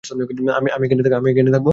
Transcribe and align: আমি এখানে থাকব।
আমি 0.67 0.85
এখানে 0.85 1.51
থাকব। 1.53 1.67